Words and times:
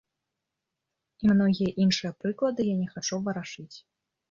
І 1.25 1.29
многія 1.33 1.71
іншыя 1.85 2.11
прыклады 2.25 2.61
я 2.73 2.81
не 2.81 2.91
хачу 2.97 3.23
варашыць. 3.31 3.71